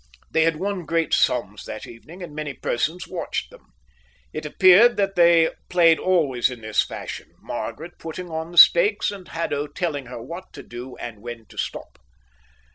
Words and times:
They 0.31 0.45
had 0.45 0.55
won 0.55 0.87
great 0.87 1.13
sums 1.13 1.65
that 1.65 1.85
evening, 1.85 2.23
and 2.23 2.33
many 2.33 2.55
persons 2.55 3.07
watched 3.07 3.51
them. 3.51 3.67
It 4.33 4.47
appeared 4.47 4.97
that 4.97 5.13
they 5.13 5.51
played 5.69 5.99
always 5.99 6.49
in 6.49 6.61
this 6.61 6.81
fashion, 6.81 7.35
Margaret 7.39 7.99
putting 7.99 8.27
on 8.31 8.51
the 8.51 8.57
stakes 8.57 9.11
and 9.11 9.27
Haddo 9.27 9.67
telling 9.67 10.07
her 10.07 10.19
what 10.19 10.53
to 10.53 10.63
do 10.63 10.95
and 10.97 11.21
when 11.21 11.45
to 11.49 11.57
stop. 11.59 11.99